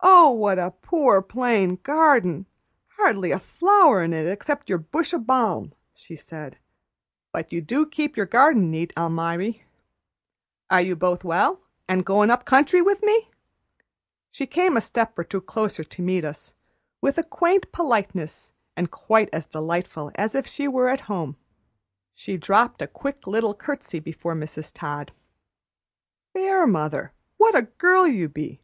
[0.00, 2.46] "Oh, what a poor, plain garden!
[2.96, 6.56] Hardly a flower in it except your bush o' balm!" she said.
[7.32, 9.64] "But you do keep your garden neat, Almiry.
[10.70, 13.28] Are you both well, an' goin' up country with me?"
[14.30, 16.54] She came a step or two closer to meet us,
[17.02, 21.36] with quaint politeness and quite as delightful as if she were at home.
[22.14, 24.72] She dropped a quick little curtsey before Mrs.
[24.72, 25.12] Todd.
[26.32, 28.62] "There, mother, what a girl you be!